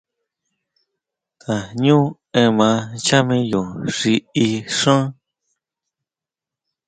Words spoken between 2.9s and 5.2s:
nchá miyo xi í xán.